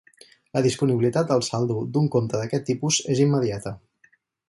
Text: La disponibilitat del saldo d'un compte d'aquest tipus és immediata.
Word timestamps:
La 0.57 0.63
disponibilitat 0.65 1.29
del 1.33 1.45
saldo 1.49 1.77
d'un 1.97 2.09
compte 2.17 2.43
d'aquest 2.43 2.69
tipus 2.73 3.01
és 3.17 3.23
immediata. 3.31 3.79